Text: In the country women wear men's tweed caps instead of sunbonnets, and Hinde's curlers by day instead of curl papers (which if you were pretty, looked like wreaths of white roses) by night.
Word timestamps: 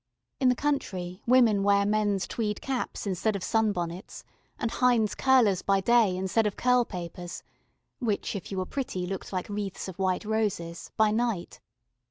In 0.39 0.49
the 0.49 0.55
country 0.55 1.21
women 1.27 1.61
wear 1.61 1.85
men's 1.85 2.27
tweed 2.27 2.59
caps 2.59 3.05
instead 3.05 3.35
of 3.35 3.43
sunbonnets, 3.43 4.23
and 4.57 4.71
Hinde's 4.71 5.13
curlers 5.13 5.61
by 5.61 5.79
day 5.79 6.17
instead 6.17 6.47
of 6.47 6.57
curl 6.57 6.85
papers 6.85 7.43
(which 7.99 8.35
if 8.35 8.51
you 8.51 8.57
were 8.57 8.65
pretty, 8.65 9.05
looked 9.05 9.31
like 9.31 9.47
wreaths 9.47 9.87
of 9.87 9.99
white 9.99 10.25
roses) 10.25 10.89
by 10.97 11.11
night. 11.11 11.59